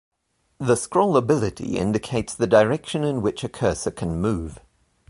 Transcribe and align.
The 0.57 0.73
scrollability 0.73 1.73
indicates 1.75 2.33
the 2.33 2.47
direction 2.47 3.03
in 3.03 3.21
which 3.21 3.43
a 3.43 3.49
cursor 3.49 3.91
can 3.91 4.19
move. 4.19 4.57